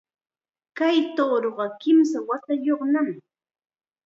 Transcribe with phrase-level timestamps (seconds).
[0.77, 3.09] Kay tuuruqa kimsa watayuqnam